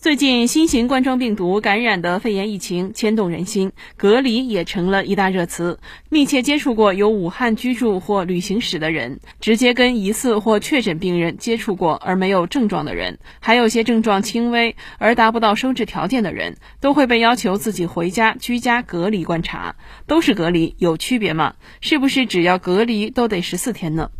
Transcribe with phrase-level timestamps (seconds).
[0.00, 5.78] 最近新型冠状病毒感染的肺炎疫情牵动人心，隔离也成了一大热词。
[6.08, 19.76] 密切接触过有武汉居住或旅行史的人，直接跟疑似或确诊病人接触过而没有症状的人，还有些症状轻微而达不到收治条件的人，都会被要求自己回家居家隔离观察。
[20.06, 21.56] 都是隔离，有区别吗？
[21.82, 24.10] 是不是只要隔离都得十四天呢？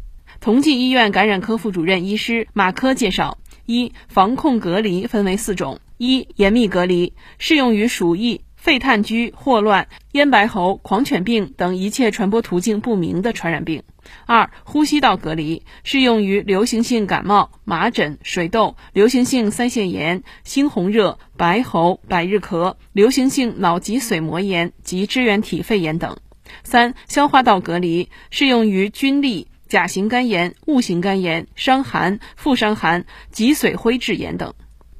[0.40, 3.38] 同济医院感染科副主任医师马科介绍。
[3.66, 13.82] 一、防控隔离分为四种：一、严密隔离，适用于鼠疫、肺炭疽、霍乱、咽白喉、狂犬病等一切传播途径不明的传染病；
[14.26, 26.16] 二、呼吸道隔离，适用于流行性感冒、麻疹、水痘、流行性腮腺炎、猩红热、白喉、百日咳、流行性脑脊髓膜炎及支原体肺炎等；
[26.64, 29.46] 三、消化道隔离，适用于菌痢。
[29.70, 34.52] 甲型肝炎、戊型肝炎、伤寒、副伤寒、脊髓灰质炎等。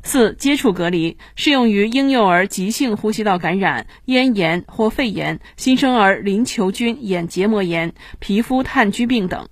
[0.05, 9.49] 四、接触隔离适用于婴幼儿急性呼吸道感染、咽炎或肺炎、新生儿淋球菌眼结膜炎、皮肤炭疽病等。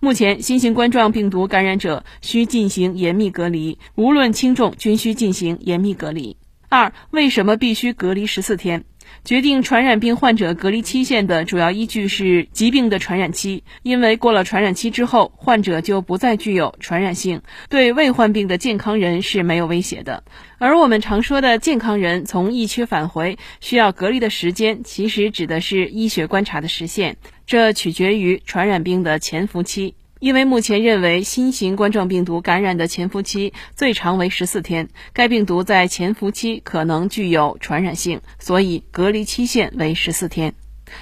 [0.00, 6.38] 目前，新型冠状病毒感染者需进行严密隔离，无论轻重均需进行严密隔离。
[6.70, 8.84] 二、为什么必须隔离十四天？
[9.24, 20.22] 决定传染病患者隔离期限的主要依据是疾病的传染期，因为过了传染期之后，患者就不再具有传染性，对未患病的健康人是没有威胁的。
[20.58, 27.16] 而我们常说的健康人从疫区返回需要隔离的时间，其实指的是医学观察的时限，
[27.46, 29.94] 这取决于传染病的潜伏期。
[30.24, 40.54] 因为目前认为新型冠状病毒感染的潜伏期最长为十四天，该病毒在潜伏期可能具有传染性，所以隔离期限为十四天。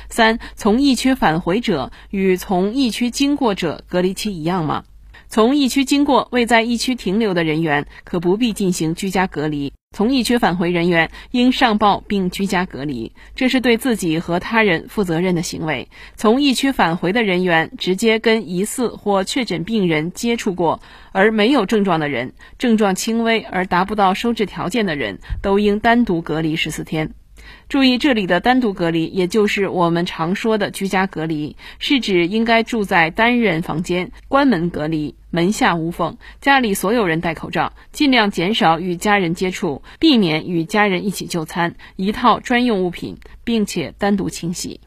[0.08, 4.82] 三，从疫区返回者与从疫区经过者隔离期一样吗？
[5.28, 9.72] 从疫区经过未在疫区停留的人员可不必进行居家隔离。
[9.92, 15.88] 从疫区返回人员应上报并居家隔离，这是对自己和他人负责任的行为。
[16.16, 20.80] 从疫区返回的人员直接跟疑似或确诊病人接触过
[21.12, 27.12] 而没有症状的人，症状轻微而达不到收治条件的人，都应单独隔离十四天。
[27.68, 44.80] 注意，这里的单独隔离，也就是我们常说的居家隔离，是指应该住在单人房间，关门隔离，门下无缝，家里所有人戴口罩，尽量减少与家人接触，避免与家人一起就餐，一套专用物品，并且单独清洗。